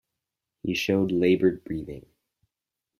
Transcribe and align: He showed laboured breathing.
He 0.63 0.73
showed 0.73 1.11
laboured 1.11 1.63
breathing. 1.63 2.07